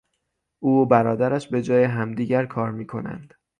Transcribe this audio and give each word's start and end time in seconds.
او 0.59 0.81
و 0.81 0.85
برادرش 0.85 1.47
به 1.47 1.61
جای 1.61 1.83
همدیگر 1.83 2.45
کار 2.45 2.71
میکنند. 2.71 3.33